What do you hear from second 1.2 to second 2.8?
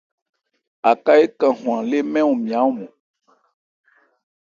ékan hwan lê mɛ́n hɔnmya.